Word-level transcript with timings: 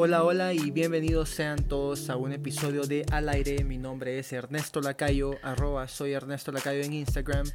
Hola, 0.00 0.22
hola 0.22 0.52
y 0.52 0.70
bienvenidos 0.70 1.28
sean 1.28 1.64
todos 1.64 2.08
a 2.08 2.14
un 2.14 2.32
episodio 2.32 2.82
de 2.82 3.04
Al 3.10 3.28
aire. 3.28 3.64
Mi 3.64 3.78
nombre 3.78 4.20
es 4.20 4.32
Ernesto 4.32 4.80
Lacayo, 4.80 5.32
arroba 5.42 5.88
soy 5.88 6.12
Ernesto 6.12 6.52
Lacayo 6.52 6.82
en 6.82 6.92
Instagram 6.92 7.48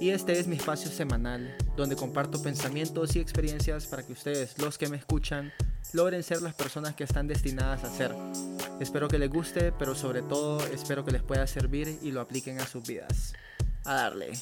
y 0.00 0.08
este 0.08 0.40
es 0.40 0.46
mi 0.46 0.56
espacio 0.56 0.90
semanal 0.90 1.54
donde 1.76 1.96
comparto 1.96 2.42
pensamientos 2.42 3.16
y 3.16 3.20
experiencias 3.20 3.84
para 3.84 4.02
que 4.02 4.14
ustedes, 4.14 4.56
los 4.56 4.78
que 4.78 4.88
me 4.88 4.96
escuchan, 4.96 5.52
logren 5.92 6.22
ser 6.22 6.40
las 6.40 6.54
personas 6.54 6.94
que 6.94 7.04
están 7.04 7.26
destinadas 7.26 7.84
a 7.84 7.94
ser. 7.94 8.14
Espero 8.80 9.06
que 9.06 9.18
les 9.18 9.28
guste, 9.28 9.70
pero 9.70 9.94
sobre 9.94 10.22
todo 10.22 10.58
espero 10.68 11.04
que 11.04 11.10
les 11.10 11.22
pueda 11.22 11.46
servir 11.46 11.98
y 12.00 12.12
lo 12.12 12.22
apliquen 12.22 12.60
a 12.60 12.66
sus 12.66 12.82
vidas. 12.82 13.34
A 13.84 13.92
darle. 13.92 14.32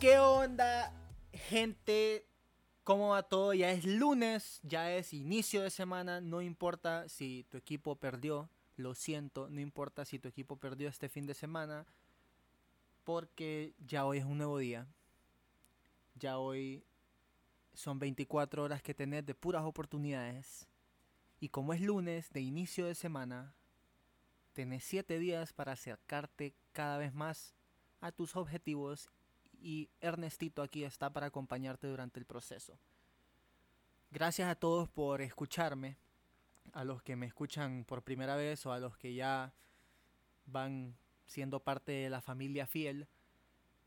¿Qué 0.00 0.18
onda, 0.18 0.94
gente? 1.34 2.24
¿Cómo 2.84 3.10
va 3.10 3.22
todo? 3.22 3.52
Ya 3.52 3.70
es 3.70 3.84
lunes, 3.84 4.58
ya 4.62 4.94
es 4.94 5.12
inicio 5.12 5.60
de 5.60 5.68
semana. 5.68 6.22
No 6.22 6.40
importa 6.40 7.06
si 7.10 7.44
tu 7.50 7.58
equipo 7.58 7.96
perdió, 7.96 8.48
lo 8.76 8.94
siento. 8.94 9.50
No 9.50 9.60
importa 9.60 10.06
si 10.06 10.18
tu 10.18 10.26
equipo 10.26 10.56
perdió 10.56 10.88
este 10.88 11.10
fin 11.10 11.26
de 11.26 11.34
semana, 11.34 11.84
porque 13.04 13.74
ya 13.86 14.06
hoy 14.06 14.16
es 14.16 14.24
un 14.24 14.38
nuevo 14.38 14.56
día. 14.56 14.86
Ya 16.14 16.38
hoy 16.38 16.82
son 17.74 17.98
24 17.98 18.64
horas 18.64 18.82
que 18.82 18.94
tenés 18.94 19.26
de 19.26 19.34
puras 19.34 19.64
oportunidades. 19.64 20.66
Y 21.40 21.50
como 21.50 21.74
es 21.74 21.82
lunes 21.82 22.32
de 22.32 22.40
inicio 22.40 22.86
de 22.86 22.94
semana, 22.94 23.54
tenés 24.54 24.82
7 24.82 25.18
días 25.18 25.52
para 25.52 25.72
acercarte 25.72 26.54
cada 26.72 26.96
vez 26.96 27.12
más 27.12 27.54
a 28.00 28.10
tus 28.12 28.34
objetivos 28.34 29.10
y 29.60 29.90
Ernestito 30.00 30.62
aquí 30.62 30.84
está 30.84 31.10
para 31.10 31.26
acompañarte 31.26 31.86
durante 31.86 32.18
el 32.18 32.26
proceso. 32.26 32.78
Gracias 34.10 34.50
a 34.50 34.54
todos 34.54 34.88
por 34.88 35.22
escucharme, 35.22 35.96
a 36.72 36.84
los 36.84 37.02
que 37.02 37.16
me 37.16 37.26
escuchan 37.26 37.84
por 37.84 38.02
primera 38.02 38.36
vez 38.36 38.64
o 38.66 38.72
a 38.72 38.80
los 38.80 38.96
que 38.96 39.14
ya 39.14 39.52
van 40.46 40.96
siendo 41.26 41.60
parte 41.60 41.92
de 41.92 42.10
la 42.10 42.20
familia 42.20 42.66
fiel. 42.66 43.06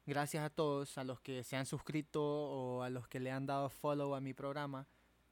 Gracias 0.05 0.43
a 0.43 0.49
todos, 0.49 0.97
a 0.97 1.03
los 1.03 1.19
que 1.21 1.43
se 1.43 1.55
han 1.55 1.65
suscrito 1.65 2.23
o 2.23 2.83
a 2.83 2.89
los 2.89 3.07
que 3.07 3.19
le 3.19 3.31
han 3.31 3.45
dado 3.45 3.69
follow 3.69 4.15
a 4.15 4.21
mi 4.21 4.33
programa. 4.33 4.87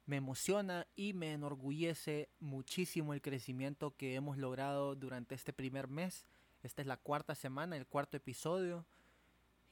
Me 0.05 0.17
emociona 0.17 0.87
y 0.95 1.13
me 1.13 1.33
enorgullece 1.33 2.29
muchísimo 2.39 3.13
el 3.13 3.21
crecimiento 3.21 3.95
que 3.95 4.15
hemos 4.15 4.37
logrado 4.37 4.95
durante 4.95 5.35
este 5.35 5.53
primer 5.53 5.87
mes. 5.87 6.25
Esta 6.63 6.81
es 6.81 6.87
la 6.87 6.97
cuarta 6.97 7.35
semana, 7.35 7.77
el 7.77 7.87
cuarto 7.87 8.17
episodio 8.17 8.85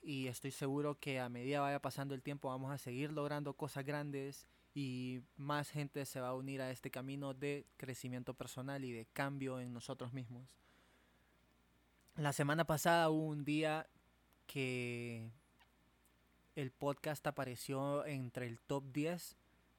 y 0.02 0.28
estoy 0.28 0.52
seguro 0.52 1.00
que 1.00 1.20
a 1.20 1.30
medida 1.30 1.60
vaya 1.60 1.82
pasando 1.82 2.16
el 2.16 2.22
tiempo 2.22 2.50
vamos 2.50 2.72
a 2.72 2.78
seguir 2.78 3.12
logrando 3.12 3.54
cosas 3.54 3.86
grandes 3.86 4.48
y 4.74 5.22
más 5.36 5.70
gente 5.70 6.06
se 6.06 6.22
va 6.22 6.30
a 6.30 6.36
unir 6.36 6.62
a 6.62 6.72
este 6.72 6.92
camino 6.92 7.34
de 7.34 7.66
crecimiento 7.78 8.34
personal 8.34 8.84
y 8.86 8.92
de 8.92 9.06
cambio 9.06 9.60
en 9.60 9.74
nosotros 9.74 10.14
mismos. 10.14 10.48
La 12.16 12.34
semana 12.34 12.66
pasada 12.66 13.10
hubo 13.10 13.28
un 13.28 13.44
día 13.44 13.88
que 14.46 15.32
el 16.56 16.72
podcast 16.72 17.26
apareció 17.28 18.06
entre 18.06 18.48
el 18.48 18.60
top 18.60 18.84
10 18.92 19.36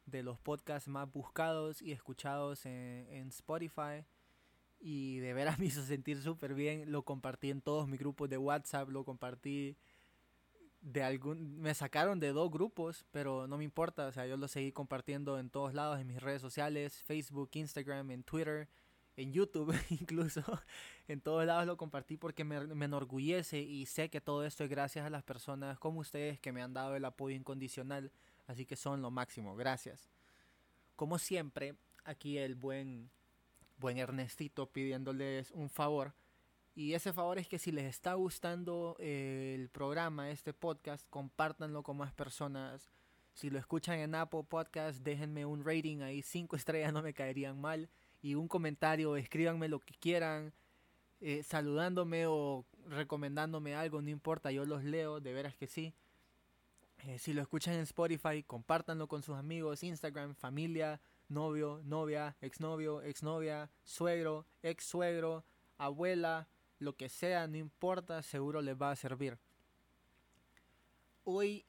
de 0.07 0.23
los 0.23 0.39
podcasts 0.39 0.89
más 0.89 1.11
buscados 1.11 1.83
y 1.83 1.93
escuchados 1.93 2.67
en, 2.67 3.07
en 3.11 3.29
Spotify 3.29 4.05
y 4.81 5.19
de 5.19 5.35
veras 5.35 5.59
me 5.59 5.67
hizo 5.67 5.85
sentir 5.85 6.21
súper 6.23 6.55
bien. 6.55 6.91
Lo 6.91 7.03
compartí 7.03 7.51
en 7.51 7.61
todos 7.61 7.87
mis 7.87 8.01
grupos 8.01 8.29
de 8.29 8.39
WhatsApp, 8.39 8.89
lo 8.89 9.05
compartí 9.05 9.77
de 10.81 11.03
algún 11.03 11.61
me 11.61 11.75
sacaron 11.75 12.21
de 12.21 12.33
dos 12.33 12.51
grupos, 12.51 13.05
pero 13.11 13.47
no 13.47 13.59
me 13.59 13.65
importa, 13.65 14.07
o 14.07 14.13
sea, 14.13 14.27
yo 14.27 14.37
lo 14.37 14.49
seguí 14.49 14.73
compartiendo 14.73 15.39
en 15.39 15.51
todos 15.51 15.75
lados 15.75 16.01
en 16.01 16.07
mis 16.07 16.21
redes 16.21 16.41
sociales, 16.41 17.03
Facebook, 17.03 17.51
Instagram, 17.53 18.11
en 18.11 18.23
Twitter, 18.23 18.69
en 19.17 19.33
YouTube 19.33 19.75
incluso, 19.91 20.43
en 21.09 21.21
todos 21.21 21.45
lados 21.45 21.67
lo 21.67 21.77
compartí 21.77 22.17
porque 22.17 22.45
me, 22.45 22.67
me 22.67 22.87
enorgullece 22.87 23.61
y 23.61 23.87
sé 23.87 24.09
que 24.09 24.21
todo 24.21 24.45
esto 24.45 24.65
es 24.65 24.71
gracias 24.71 25.05
a 25.05 25.11
las 25.11 25.23
personas 25.23 25.79
como 25.79 26.01
ustedes 26.01 26.41
que 26.41 26.53
me 26.53 26.63
han 26.63 26.73
dado 26.73 26.97
el 26.97 27.05
apoyo 27.05 27.37
incondicional, 27.37 28.11
así 28.47 28.65
que 28.65 28.77
son 28.77 29.03
lo 29.03 29.11
máximo, 29.11 29.57
gracias. 29.57 30.09
Como 30.97 31.19
siempre, 31.19 31.77
aquí 32.05 32.39
el 32.39 32.55
buen 32.55 33.11
buen 33.81 33.99
Ernestito 33.99 34.71
pidiéndoles 34.71 35.51
un 35.53 35.71
favor 35.71 36.15
y 36.81 36.95
ese 36.95 37.13
favor 37.13 37.39
es 37.39 37.47
que 37.47 37.59
si 37.59 37.73
les 37.73 37.85
está 37.85 38.15
gustando 38.15 38.97
eh, 39.01 39.55
el 39.55 39.69
programa, 39.69 40.31
este 40.31 40.55
podcast, 40.55 41.07
compártanlo 41.11 41.83
con 41.83 41.99
más 41.99 42.15
personas. 42.15 42.91
Si 43.35 43.51
lo 43.51 43.59
escuchan 43.59 43.99
en 43.99 44.15
Apple 44.15 44.45
Podcast, 44.49 45.03
déjenme 45.03 45.45
un 45.45 45.63
rating 45.63 46.01
ahí, 46.01 46.23
cinco 46.23 46.57
estrellas 46.57 46.95
no 46.95 47.03
me 47.03 47.13
caerían 47.13 47.61
mal. 47.61 47.91
Y 48.23 48.35
un 48.35 48.49
comentario, 48.49 49.15
escríbanme 49.19 49.69
lo 49.69 49.81
que 49.81 49.93
quieran, 49.93 50.55
eh, 51.21 51.43
saludándome 51.43 52.25
o 52.27 52.65
recomendándome 52.87 53.75
algo, 53.75 54.01
no 54.01 54.09
importa, 54.09 54.51
yo 54.51 54.65
los 54.65 54.83
leo, 54.83 55.21
de 55.21 55.35
veras 55.35 55.55
que 55.55 55.67
sí. 55.67 55.93
Eh, 57.05 57.19
si 57.19 57.35
lo 57.35 57.43
escuchan 57.43 57.75
en 57.75 57.81
Spotify, 57.81 58.43
compártanlo 58.43 59.07
con 59.07 59.23
sus 59.23 59.37
amigos, 59.37 59.83
Instagram, 59.83 60.35
familia, 60.35 60.99
novio, 61.29 61.83
novia, 61.85 62.39
exnovio, 62.41 63.03
exnovia, 63.03 63.69
suegro, 63.85 64.47
ex 64.63 64.83
suegro, 64.83 65.45
abuela, 65.77 66.49
lo 66.81 66.97
que 66.97 67.09
sea, 67.09 67.47
no 67.47 67.59
importa, 67.59 68.23
seguro 68.23 68.61
les 68.63 68.75
va 68.75 68.91
a 68.91 68.97
servir. 68.97 69.39
Hoy 71.25 71.67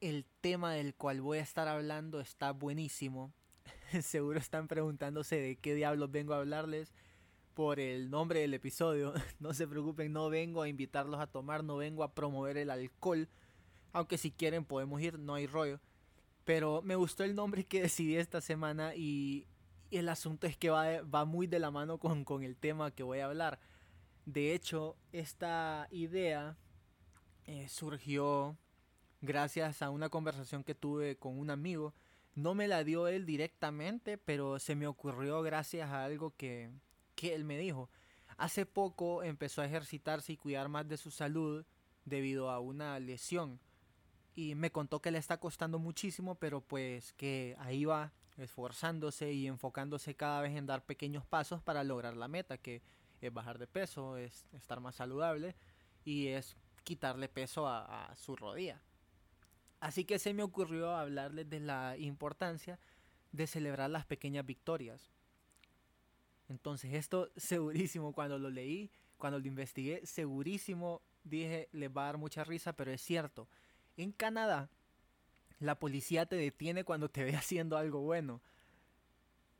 el 0.00 0.26
tema 0.40 0.72
del 0.72 0.94
cual 0.94 1.20
voy 1.20 1.38
a 1.38 1.42
estar 1.42 1.68
hablando 1.68 2.20
está 2.20 2.50
buenísimo. 2.52 3.32
seguro 4.02 4.38
están 4.38 4.66
preguntándose 4.66 5.40
de 5.40 5.56
qué 5.56 5.74
diablos 5.74 6.10
vengo 6.10 6.34
a 6.34 6.38
hablarles 6.38 6.92
por 7.54 7.78
el 7.78 8.10
nombre 8.10 8.40
del 8.40 8.54
episodio. 8.54 9.14
no 9.38 9.54
se 9.54 9.68
preocupen, 9.68 10.12
no 10.12 10.28
vengo 10.30 10.62
a 10.62 10.68
invitarlos 10.68 11.20
a 11.20 11.28
tomar, 11.28 11.62
no 11.62 11.76
vengo 11.76 12.02
a 12.02 12.12
promover 12.12 12.56
el 12.58 12.70
alcohol. 12.70 13.28
Aunque 13.92 14.18
si 14.18 14.32
quieren 14.32 14.64
podemos 14.64 15.00
ir, 15.00 15.18
no 15.18 15.34
hay 15.34 15.46
rollo. 15.46 15.80
Pero 16.44 16.82
me 16.82 16.96
gustó 16.96 17.22
el 17.22 17.36
nombre 17.36 17.64
que 17.64 17.82
decidí 17.82 18.16
esta 18.16 18.40
semana 18.40 18.94
y, 18.96 19.46
el 19.90 20.08
asunto 20.08 20.46
es 20.46 20.56
que 20.56 20.70
va, 20.70 21.02
va 21.02 21.24
muy 21.24 21.48
de 21.48 21.58
la 21.58 21.72
mano 21.72 21.98
con, 21.98 22.24
con 22.24 22.44
el 22.44 22.56
tema 22.56 22.92
que 22.92 23.02
voy 23.02 23.18
a 23.18 23.26
hablar. 23.26 23.58
De 24.32 24.54
hecho, 24.54 24.96
esta 25.10 25.88
idea 25.90 26.56
eh, 27.46 27.66
surgió 27.68 28.56
gracias 29.20 29.82
a 29.82 29.90
una 29.90 30.08
conversación 30.08 30.62
que 30.62 30.76
tuve 30.76 31.16
con 31.16 31.36
un 31.36 31.50
amigo. 31.50 31.94
No 32.36 32.54
me 32.54 32.68
la 32.68 32.84
dio 32.84 33.08
él 33.08 33.26
directamente, 33.26 34.18
pero 34.18 34.60
se 34.60 34.76
me 34.76 34.86
ocurrió 34.86 35.42
gracias 35.42 35.90
a 35.90 36.04
algo 36.04 36.32
que, 36.36 36.70
que 37.16 37.34
él 37.34 37.42
me 37.42 37.58
dijo. 37.58 37.90
Hace 38.36 38.66
poco 38.66 39.24
empezó 39.24 39.62
a 39.62 39.66
ejercitarse 39.66 40.34
y 40.34 40.36
cuidar 40.36 40.68
más 40.68 40.86
de 40.86 40.96
su 40.96 41.10
salud 41.10 41.64
debido 42.04 42.50
a 42.50 42.60
una 42.60 43.00
lesión. 43.00 43.58
Y 44.36 44.54
me 44.54 44.70
contó 44.70 45.02
que 45.02 45.10
le 45.10 45.18
está 45.18 45.40
costando 45.40 45.80
muchísimo, 45.80 46.36
pero 46.36 46.60
pues 46.60 47.14
que 47.14 47.56
ahí 47.58 47.84
va 47.84 48.12
esforzándose 48.36 49.32
y 49.32 49.48
enfocándose 49.48 50.14
cada 50.14 50.40
vez 50.40 50.54
en 50.54 50.66
dar 50.66 50.84
pequeños 50.84 51.26
pasos 51.26 51.60
para 51.62 51.82
lograr 51.82 52.16
la 52.16 52.28
meta, 52.28 52.58
que 52.58 52.80
es 53.20 53.32
bajar 53.32 53.58
de 53.58 53.66
peso, 53.66 54.16
es 54.16 54.46
estar 54.52 54.80
más 54.80 54.96
saludable 54.96 55.54
y 56.04 56.28
es 56.28 56.56
quitarle 56.84 57.28
peso 57.28 57.66
a, 57.66 58.12
su 58.16 58.36
rodilla. 58.36 58.80
Así 59.80 60.04
que 60.04 60.18
se 60.18 60.34
me 60.34 60.42
ocurrió 60.42 60.94
hablarles 60.94 61.48
de 61.48 61.60
la 61.60 61.96
importancia 61.98 62.78
de 63.32 63.46
celebrar 63.46 63.90
las 63.90 64.06
pequeñas 64.06 64.44
victorias. 64.44 65.10
Entonces 66.48 66.94
esto 66.94 67.30
segurísimo 67.36 68.12
cuando 68.12 68.38
lo 68.38 68.50
leí, 68.50 68.90
cuando 69.16 69.38
lo 69.38 69.46
investigué, 69.46 70.04
segurísimo 70.04 71.00
dije, 71.24 71.68
les 71.72 71.90
va 71.90 72.02
a 72.02 72.06
dar 72.06 72.18
mucha 72.18 72.44
risa, 72.44 72.72
pero 72.72 72.90
es 72.90 73.00
cierto. 73.00 73.48
En 73.96 74.12
Canadá, 74.12 74.68
la 75.60 75.78
policía 75.78 76.26
te 76.26 76.36
detiene 76.36 76.84
cuando 76.84 77.08
te 77.08 77.24
ve 77.24 77.34
haciendo 77.36 77.76
algo 77.76 78.00
bueno. 78.00 78.40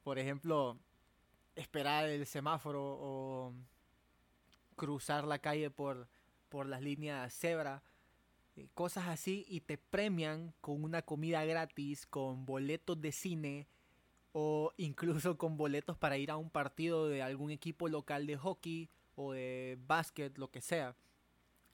Por 0.03 0.19
ejemplo, 0.19 0.79
esperar 1.61 2.09
el 2.09 2.27
semáforo 2.27 2.83
o 2.83 3.55
cruzar 4.77 5.25
la 5.25 5.39
calle 5.39 5.71
por, 5.71 6.09
por 6.49 6.67
las 6.67 6.83
líneas 6.83 7.33
cebra, 7.35 7.83
eh, 8.57 8.69
cosas 8.75 9.09
así, 9.09 9.45
y 9.49 9.61
te 9.61 9.79
premian 9.79 10.55
con 10.61 10.83
una 10.83 11.03
comida 11.03 11.45
gratis, 11.45 12.07
con 12.07 12.47
boletos 12.47 13.01
de 13.01 13.13
cine 13.13 13.67
o 14.33 14.73
incluso 14.77 15.37
con 15.37 15.57
boletos 15.57 15.97
para 15.99 16.17
ir 16.17 16.31
a 16.31 16.37
un 16.37 16.51
partido 16.51 17.09
de 17.09 17.23
algún 17.23 17.51
equipo 17.51 17.89
local 17.89 18.27
de 18.27 18.37
hockey 18.37 18.89
o 19.17 19.33
de 19.33 19.79
básquet, 19.87 20.37
lo 20.39 20.51
que 20.51 20.61
sea. 20.61 20.97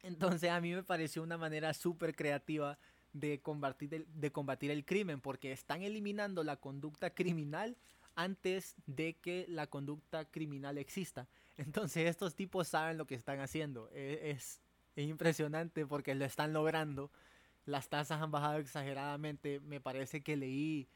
Entonces 0.03 0.51
a 0.51 0.61
mí 0.61 0.73
me 0.73 0.83
pareció 0.83 1.23
una 1.23 1.39
manera 1.39 1.75
súper 1.75 2.15
creativa 2.15 2.79
de 3.13 3.41
combatir, 3.41 3.95
el, 3.95 4.07
de 4.09 4.31
combatir 4.33 4.71
el 4.71 4.85
crimen, 4.85 5.21
porque 5.21 5.53
están 5.53 5.83
eliminando 5.83 6.43
la 6.45 6.57
conducta 6.57 7.11
criminal 7.11 7.77
antes 8.17 8.75
de 8.87 9.15
que 9.15 9.47
la 9.49 9.69
conducta 9.69 10.25
criminal 10.25 10.79
exista. 10.79 11.29
Entonces 11.57 12.09
estos 12.09 12.35
tipos 12.35 12.69
saben 12.69 12.99
lo 12.99 13.07
que 13.07 13.15
están 13.15 13.41
haciendo. 13.41 13.89
E, 13.93 14.31
es, 14.31 14.61
es, 14.97 15.09
impresionante 15.09 15.87
porque 15.87 16.15
lo 16.15 16.25
están 16.25 16.53
logrando. 16.53 17.11
Las 17.67 17.89
tasas 17.89 18.21
han 18.21 18.31
bajado 18.31 18.59
exageradamente. 18.59 19.61
Me 19.61 19.81
parece 19.81 20.23
que 20.23 20.37
leí 20.37 20.89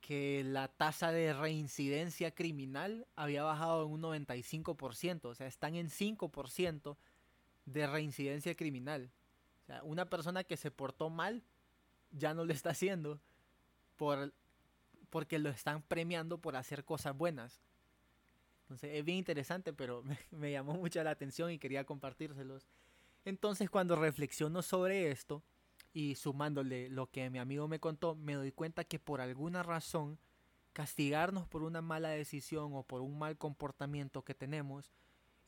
que 0.00 0.42
la 0.44 0.68
tasa 0.68 1.12
de 1.12 1.32
reincidencia 1.32 2.30
criminal 2.34 3.06
había 3.16 3.42
bajado 3.42 3.84
en 3.84 3.92
un 3.92 4.02
95%. 4.02 5.24
O 5.24 5.34
sea, 5.34 5.46
están 5.46 5.74
en 5.74 5.88
5% 5.88 6.96
de 7.66 7.86
reincidencia 7.86 8.54
criminal. 8.54 9.10
O 9.62 9.66
sea, 9.66 9.82
una 9.84 10.08
persona 10.08 10.44
que 10.44 10.56
se 10.56 10.70
portó 10.70 11.10
mal 11.10 11.42
ya 12.10 12.34
no 12.34 12.44
lo 12.44 12.52
está 12.52 12.70
haciendo 12.70 13.20
por, 13.96 14.32
porque 15.10 15.38
lo 15.38 15.50
están 15.50 15.82
premiando 15.82 16.38
por 16.38 16.56
hacer 16.56 16.84
cosas 16.84 17.16
buenas. 17.16 17.60
Entonces 18.62 18.90
es 18.94 19.04
bien 19.04 19.18
interesante, 19.18 19.72
pero 19.72 20.04
me, 20.30 20.52
llamó 20.52 20.74
mucho 20.74 21.02
la 21.02 21.10
atención 21.10 21.50
y 21.50 21.58
quería 21.58 21.84
compartírselos. 21.84 22.68
Entonces 23.24 23.68
cuando 23.68 23.96
reflexiono 23.96 24.62
sobre 24.62 25.10
esto 25.10 25.42
y 25.92 26.14
sumándole 26.14 26.88
lo 26.88 27.10
que 27.10 27.28
mi 27.30 27.38
amigo 27.38 27.66
me 27.68 27.80
contó, 27.80 28.14
me 28.14 28.34
doy 28.34 28.52
cuenta 28.52 28.84
que 28.84 28.98
por 28.98 29.20
alguna 29.20 29.62
razón 29.62 30.18
castigarnos 30.72 31.48
por 31.48 31.64
una 31.64 31.82
mala 31.82 32.10
decisión 32.10 32.70
o 32.74 32.84
por 32.84 33.02
un 33.02 33.18
mal 33.18 33.36
comportamiento 33.36 34.22
que 34.22 34.34
tenemos 34.34 34.92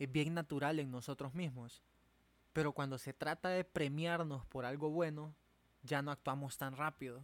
es 0.00 0.10
bien 0.10 0.34
natural 0.34 0.80
en 0.80 0.90
nosotros 0.90 1.32
mismos. 1.32 1.82
Pero 2.52 2.72
cuando 2.72 2.98
se 2.98 3.14
trata 3.14 3.50
de 3.50 3.64
premiarnos 3.64 4.44
por 4.46 4.64
algo 4.64 4.90
bueno, 4.90 5.34
ya 5.82 6.02
no 6.02 6.10
actuamos 6.10 6.58
tan 6.58 6.76
rápido. 6.76 7.22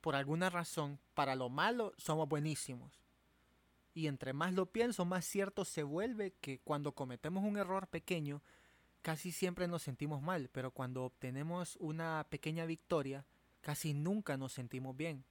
Por 0.00 0.14
alguna 0.14 0.50
razón, 0.50 0.98
para 1.14 1.34
lo 1.34 1.48
malo 1.48 1.92
somos 1.98 2.28
buenísimos. 2.28 3.00
Y 3.92 4.06
entre 4.06 4.32
más 4.32 4.54
lo 4.54 4.66
pienso, 4.66 5.04
más 5.04 5.24
cierto 5.24 5.64
se 5.64 5.82
vuelve 5.82 6.32
que 6.40 6.60
cuando 6.60 6.92
cometemos 6.92 7.44
un 7.44 7.56
error 7.56 7.88
pequeño, 7.88 8.42
casi 9.02 9.32
siempre 9.32 9.68
nos 9.68 9.82
sentimos 9.82 10.22
mal, 10.22 10.48
pero 10.52 10.70
cuando 10.70 11.04
obtenemos 11.04 11.76
una 11.80 12.26
pequeña 12.30 12.66
victoria, 12.66 13.26
casi 13.60 13.94
nunca 13.94 14.36
nos 14.36 14.52
sentimos 14.52 14.96
bien. 14.96 15.24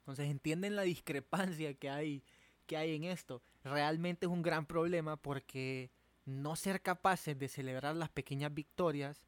Entonces 0.00 0.30
entienden 0.30 0.76
la 0.76 0.82
discrepancia 0.82 1.74
que 1.74 1.90
hay, 1.90 2.22
que 2.66 2.76
hay 2.76 2.94
en 2.94 3.04
esto. 3.04 3.42
Realmente 3.64 4.26
es 4.26 4.32
un 4.32 4.42
gran 4.42 4.66
problema 4.66 5.16
porque 5.16 5.90
no 6.26 6.56
ser 6.56 6.82
capaces 6.82 7.38
de 7.38 7.48
celebrar 7.48 7.96
las 7.96 8.10
pequeñas 8.10 8.52
victorias 8.54 9.24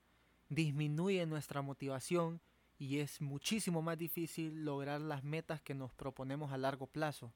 disminuye 0.49 1.27
nuestra 1.27 1.63
motivación 1.63 2.41
y 2.79 2.99
es 2.99 3.21
muchísimo 3.21 3.83
más 3.83 3.99
difícil 3.99 4.65
lograr 4.65 5.01
las 5.01 5.25
metas 5.25 5.63
que 5.63 5.75
nos 5.75 5.93
proponemos 5.95 6.53
a 6.53 6.59
largo 6.59 6.87
plazo. 6.87 7.33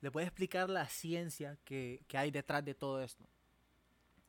Le 0.00 0.08
voy 0.08 0.24
a 0.24 0.26
explicar 0.26 0.68
la 0.68 0.88
ciencia 0.88 1.58
que, 1.64 2.02
que 2.08 2.18
hay 2.18 2.30
detrás 2.30 2.64
de 2.64 2.74
todo 2.74 3.02
esto. 3.02 3.24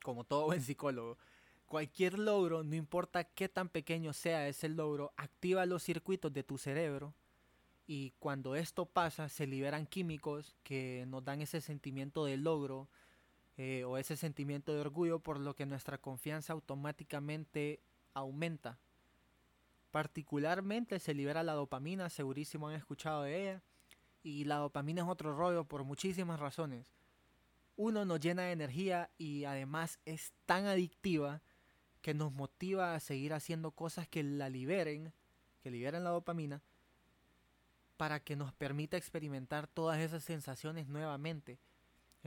Como 0.03 0.23
todo 0.23 0.45
buen 0.45 0.61
psicólogo, 0.61 1.17
cualquier 1.65 2.17
logro, 2.17 2.63
no 2.63 2.75
importa 2.75 3.23
qué 3.23 3.49
tan 3.49 3.69
pequeño 3.69 4.13
sea 4.13 4.47
ese 4.47 4.69
logro, 4.69 5.13
activa 5.17 5.65
los 5.65 5.83
circuitos 5.83 6.31
de 6.33 6.43
tu 6.43 6.57
cerebro 6.57 7.13
y 7.87 8.11
cuando 8.19 8.55
esto 8.55 8.85
pasa 8.85 9.29
se 9.29 9.47
liberan 9.47 9.87
químicos 9.87 10.55
que 10.63 11.05
nos 11.07 11.23
dan 11.23 11.41
ese 11.41 11.61
sentimiento 11.61 12.25
de 12.25 12.37
logro, 12.37 12.89
eh, 13.57 13.83
o 13.85 13.97
ese 13.97 14.15
sentimiento 14.15 14.71
de 14.71 14.81
orgullo 14.81 15.19
por 15.19 15.39
lo 15.39 15.55
que 15.55 15.65
nuestra 15.65 15.97
confianza 15.97 16.53
automáticamente 16.53 17.79
aumenta. 18.13 18.77
Particularmente 19.91 20.99
se 20.99 21.13
libera 21.13 21.43
la 21.43 21.53
dopamina, 21.53 22.09
segurísimo 22.09 22.67
han 22.67 22.75
escuchado 22.75 23.23
de 23.23 23.41
ella, 23.41 23.63
y 24.23 24.43
la 24.43 24.57
dopamina 24.57 25.03
es 25.03 25.07
otro 25.07 25.35
rollo 25.35 25.65
por 25.65 25.83
muchísimas 25.83 26.39
razones. 26.39 26.93
Uno 27.75 28.05
nos 28.05 28.19
llena 28.19 28.43
de 28.43 28.51
energía 28.51 29.09
y 29.17 29.45
además 29.45 29.99
es 30.05 30.33
tan 30.45 30.65
adictiva 30.65 31.41
que 32.01 32.13
nos 32.13 32.33
motiva 32.33 32.95
a 32.95 32.99
seguir 32.99 33.33
haciendo 33.33 33.71
cosas 33.71 34.07
que 34.07 34.23
la 34.23 34.49
liberen, 34.49 35.13
que 35.61 35.71
liberen 35.71 36.03
la 36.03 36.09
dopamina, 36.09 36.61
para 37.97 38.19
que 38.19 38.35
nos 38.35 38.53
permita 38.53 38.97
experimentar 38.97 39.67
todas 39.67 39.99
esas 39.99 40.23
sensaciones 40.23 40.87
nuevamente 40.87 41.59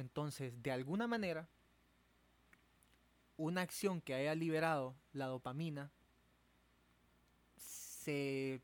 entonces, 0.00 0.62
de 0.62 0.72
alguna 0.72 1.06
manera, 1.06 1.48
una 3.36 3.60
acción 3.60 4.00
que 4.00 4.14
haya 4.14 4.34
liberado 4.34 4.96
la 5.12 5.26
dopamina 5.26 5.90
se, 8.00 8.62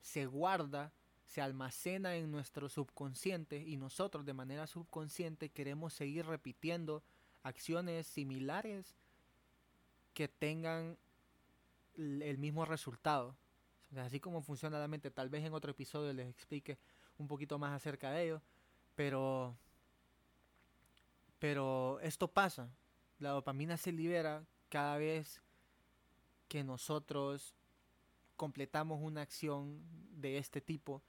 se 0.00 0.26
guarda, 0.26 0.92
se 1.24 1.40
almacena 1.40 2.16
en 2.16 2.30
nuestro 2.30 2.68
subconsciente 2.68 3.62
y 3.62 3.76
nosotros 3.76 4.24
de 4.24 4.34
manera 4.34 4.66
subconsciente 4.66 5.50
queremos 5.50 5.94
seguir 5.94 6.26
repitiendo 6.26 7.02
acciones 7.42 8.06
similares 8.06 8.94
que 10.12 10.28
tengan 10.28 10.98
el 11.96 12.38
mismo 12.38 12.64
resultado. 12.64 13.36
Así 13.96 14.18
como 14.18 14.42
funciona 14.42 14.78
la 14.78 14.88
mente, 14.88 15.10
tal 15.10 15.28
vez 15.28 15.44
en 15.44 15.54
otro 15.54 15.70
episodio 15.70 16.12
les 16.12 16.28
explique 16.28 16.78
un 17.18 17.28
poquito 17.28 17.58
más 17.58 17.72
acerca 17.72 18.10
de 18.10 18.24
ello, 18.24 18.42
pero 18.96 19.56
pero 21.38 22.00
esto 22.00 22.26
pasa. 22.26 22.70
La 23.18 23.30
dopamina 23.30 23.76
se 23.76 23.92
libera 23.92 24.44
cada 24.70 24.96
vez 24.96 25.42
que 26.48 26.64
nosotros 26.64 27.54
completamos 28.36 29.00
una 29.02 29.22
acción 29.22 29.82
de 30.10 30.38
este 30.38 30.60
tipo 30.60 31.02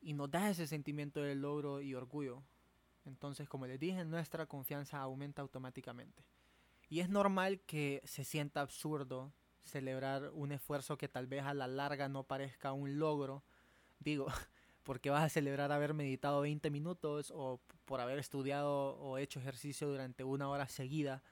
y 0.00 0.12
nos 0.12 0.30
da 0.30 0.50
ese 0.50 0.66
sentimiento 0.66 1.20
de 1.20 1.34
logro 1.34 1.80
y 1.80 1.94
orgullo. 1.94 2.42
Entonces, 3.04 3.48
como 3.48 3.66
les 3.66 3.80
dije, 3.80 4.04
nuestra 4.04 4.46
confianza 4.46 4.98
aumenta 4.98 5.42
automáticamente. 5.42 6.24
Y 6.88 7.00
es 7.00 7.08
normal 7.08 7.60
que 7.60 8.02
se 8.04 8.24
sienta 8.24 8.60
absurdo 8.60 9.32
celebrar 9.62 10.30
un 10.34 10.52
esfuerzo 10.52 10.98
que 10.98 11.08
tal 11.08 11.26
vez 11.26 11.42
a 11.44 11.54
la 11.54 11.66
larga 11.66 12.08
no 12.08 12.24
parezca 12.24 12.72
un 12.72 12.98
logro. 12.98 13.42
Digo, 13.98 14.26
porque 14.84 15.10
vas 15.10 15.24
a 15.24 15.28
celebrar 15.28 15.72
haber 15.72 15.94
meditado 15.94 16.42
20 16.42 16.70
minutos 16.70 17.32
o 17.34 17.60
por 17.84 18.00
haber 18.00 18.18
estudiado 18.18 18.96
o 18.96 19.18
hecho 19.18 19.40
ejercicio 19.40 19.88
durante 19.88 20.24
una 20.24 20.48
hora 20.48 20.68
seguida 20.68 21.22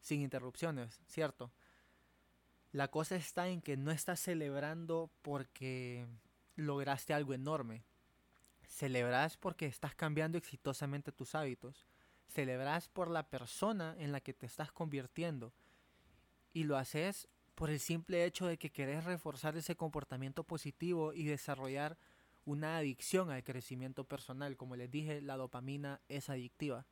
sin 0.00 0.22
interrupciones, 0.22 1.00
¿cierto? 1.06 1.50
La 2.76 2.88
cosa 2.88 3.16
está 3.16 3.48
en 3.48 3.62
que 3.62 3.78
no 3.78 3.90
estás 3.90 4.20
celebrando 4.20 5.10
porque 5.22 6.06
lograste 6.56 7.14
algo 7.14 7.32
enorme. 7.32 7.84
Celebras 8.68 9.38
porque 9.38 9.64
estás 9.64 9.94
cambiando 9.94 10.36
exitosamente 10.36 11.10
tus 11.10 11.34
hábitos. 11.34 11.86
Celebras 12.28 12.88
por 12.88 13.08
la 13.08 13.30
persona 13.30 13.96
en 13.98 14.12
la 14.12 14.20
que 14.20 14.34
te 14.34 14.44
estás 14.44 14.72
convirtiendo. 14.72 15.54
Y 16.52 16.64
lo 16.64 16.76
haces 16.76 17.28
por 17.54 17.70
el 17.70 17.80
simple 17.80 18.26
hecho 18.26 18.46
de 18.46 18.58
que 18.58 18.70
querés 18.70 19.04
reforzar 19.04 19.56
ese 19.56 19.74
comportamiento 19.74 20.44
positivo 20.44 21.14
y 21.14 21.24
desarrollar 21.24 21.96
una 22.44 22.76
adicción 22.76 23.30
al 23.30 23.42
crecimiento 23.42 24.04
personal. 24.04 24.58
Como 24.58 24.76
les 24.76 24.90
dije, 24.90 25.22
la 25.22 25.38
dopamina 25.38 26.02
es 26.10 26.28
adictiva. 26.28 26.84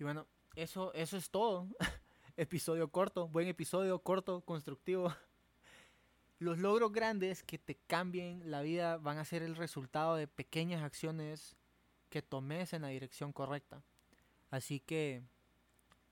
Y 0.00 0.02
bueno, 0.02 0.26
eso, 0.56 0.92
eso 0.92 1.16
es 1.16 1.30
todo. 1.30 1.68
episodio 2.36 2.88
corto, 2.88 3.28
buen 3.28 3.48
episodio, 3.48 3.98
corto, 3.98 4.40
constructivo. 4.42 5.14
Los 6.38 6.58
logros 6.58 6.92
grandes 6.92 7.42
que 7.42 7.58
te 7.58 7.76
cambien 7.86 8.50
la 8.50 8.62
vida 8.62 8.98
van 8.98 9.18
a 9.18 9.24
ser 9.24 9.42
el 9.42 9.56
resultado 9.56 10.16
de 10.16 10.28
pequeñas 10.28 10.82
acciones 10.82 11.56
que 12.10 12.22
tomes 12.22 12.72
en 12.72 12.82
la 12.82 12.88
dirección 12.88 13.32
correcta. 13.32 13.82
Así 14.50 14.80
que 14.80 15.22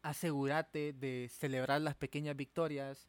asegúrate 0.03 0.93
de 0.93 1.31
celebrar 1.31 1.81
las 1.81 1.95
pequeñas 1.95 2.37
victorias, 2.37 3.09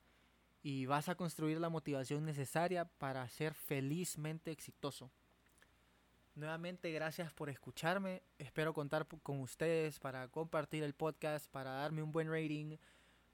y 0.66 0.88
vas 0.88 1.10
a 1.10 1.16
construir 1.16 1.60
la 1.60 1.70
motivación 1.70 2.26
necesaria 2.26 2.86
para 2.86 3.30
ser 3.30 3.54
felizmente 3.54 4.50
exitoso. 4.50 5.12
Nuevamente, 6.34 6.92
gracias 6.92 7.32
por 7.32 7.52
escucharme. 7.52 8.24
Espero 8.40 8.74
contar 8.74 9.06
con 9.22 9.42
ustedes 9.42 10.00
para 10.00 10.28
compartir 10.28 10.82
el 10.82 10.96
podcast, 10.96 11.52
para 11.52 11.70
darme 11.70 12.02
un 12.02 12.12
buen 12.12 12.32
rating, 12.32 12.78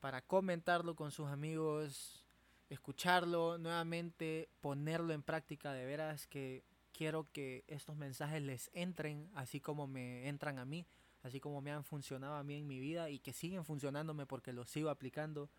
para 0.01 0.21
comentarlo 0.21 0.95
con 0.95 1.11
sus 1.11 1.29
amigos, 1.29 2.25
escucharlo, 2.69 3.57
nuevamente 3.57 4.49
ponerlo 4.59 5.13
en 5.13 5.23
práctica. 5.23 5.71
De 5.71 5.85
veras 5.85 6.27
que 6.27 6.65
quiero 6.91 7.27
que 7.31 7.63
estos 7.67 7.95
mensajes 7.95 8.41
les 8.41 8.69
entren 8.73 9.29
así 9.35 9.61
como 9.61 9.87
me 9.87 10.27
entran 10.27 10.59
a 10.59 10.65
mí, 10.65 10.85
así 11.23 11.39
como 11.39 11.61
me 11.61 11.71
han 11.71 11.85
funcionado 11.85 12.35
a 12.35 12.43
mí 12.43 12.55
en 12.55 12.67
mi 12.67 12.79
vida 12.79 13.09
y 13.09 13.19
que 13.19 13.31
siguen 13.31 13.63
funcionándome 13.63 14.25
porque 14.25 14.51
los 14.51 14.69
sigo 14.69 14.89
aplicando 14.89 15.49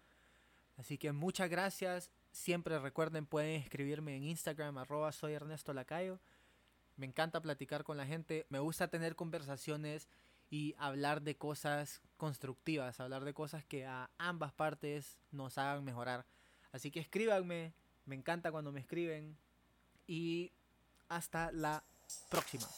Así 0.76 0.98
que 0.98 1.12
muchas 1.12 1.50
gracias. 1.50 2.10
Siempre 2.30 2.78
recuerden, 2.78 3.26
pueden 3.26 3.60
escribirme 3.60 4.16
en 4.16 4.24
Instagram, 4.24 4.78
arroba 4.78 5.12
soy 5.12 5.34
Ernesto 5.34 5.72
Lacayo. 5.72 6.18
Me 6.96 7.06
encanta 7.06 7.40
platicar 7.40 7.84
con 7.84 7.96
la 7.96 8.06
gente. 8.06 8.46
Me 8.48 8.58
gusta 8.58 8.88
tener 8.88 9.14
conversaciones 9.16 10.08
y 10.52 10.74
hablar 10.76 11.22
de 11.22 11.34
cosas 11.34 12.02
constructivas, 12.18 13.00
hablar 13.00 13.24
de 13.24 13.32
cosas 13.32 13.64
que 13.64 13.86
a 13.86 14.10
ambas 14.18 14.52
partes 14.52 15.16
nos 15.30 15.56
hagan 15.56 15.82
mejorar. 15.82 16.26
Así 16.72 16.90
que 16.90 17.00
escríbanme, 17.00 17.72
me 18.04 18.16
encanta 18.16 18.52
cuando 18.52 18.70
me 18.70 18.80
escriben 18.80 19.34
y 20.06 20.52
hasta 21.08 21.50
la 21.52 21.82
próxima. 22.28 22.68